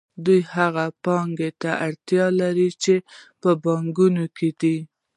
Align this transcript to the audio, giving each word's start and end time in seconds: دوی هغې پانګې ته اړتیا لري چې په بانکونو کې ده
دوی 0.25 0.41
هغې 0.53 0.87
پانګې 1.05 1.49
ته 1.61 1.71
اړتیا 1.85 2.25
لري 2.41 2.69
چې 2.83 2.93
په 3.41 3.49
بانکونو 3.63 4.25
کې 4.37 4.49
ده 4.59 4.75